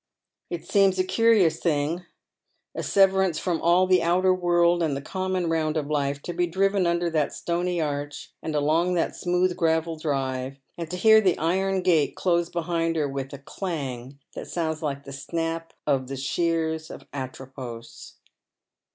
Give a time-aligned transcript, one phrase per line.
[0.49, 2.05] It seems a curious thing—
[2.75, 6.47] a severance fi'om all the outer world and the common round of life— to be
[6.47, 11.37] driven under that stony arch, and along that smooth gravel drive, and to hear the
[11.37, 16.17] iron gate close behind her with a clang that sounds like the snap of the
[16.17, 18.13] shears of Atror>os.